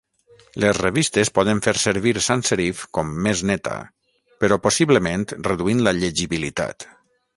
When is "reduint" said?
5.51-5.85